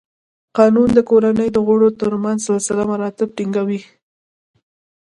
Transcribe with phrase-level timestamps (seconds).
[0.57, 3.81] قانون د کورنۍ د غړو تر منځ سلسله مراتب ټینګوي.